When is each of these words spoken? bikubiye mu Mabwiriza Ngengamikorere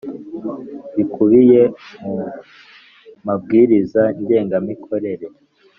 bikubiye 0.95 1.61
mu 2.03 2.15
Mabwiriza 3.25 4.01
Ngengamikorere 4.21 5.27